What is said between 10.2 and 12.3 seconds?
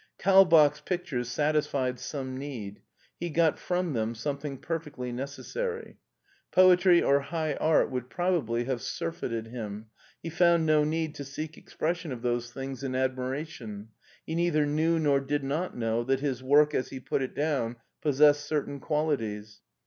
he found no need to seek expression of